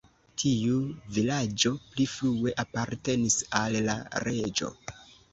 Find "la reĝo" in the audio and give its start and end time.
3.89-4.71